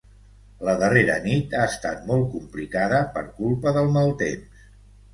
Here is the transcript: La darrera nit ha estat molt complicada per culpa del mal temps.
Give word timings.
La 0.69 0.73
darrera 0.83 1.17
nit 1.25 1.53
ha 1.59 1.67
estat 1.73 2.09
molt 2.09 2.27
complicada 2.33 3.05
per 3.19 3.27
culpa 3.39 3.79
del 3.81 3.97
mal 3.99 4.15
temps. 4.27 4.69